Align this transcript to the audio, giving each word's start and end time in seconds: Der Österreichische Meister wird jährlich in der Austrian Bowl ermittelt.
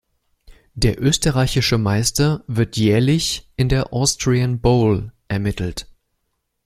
Der 0.73 0.99
Österreichische 0.99 1.77
Meister 1.77 2.43
wird 2.47 2.75
jährlich 2.75 3.47
in 3.55 3.69
der 3.69 3.93
Austrian 3.93 4.59
Bowl 4.59 5.11
ermittelt. 5.27 5.85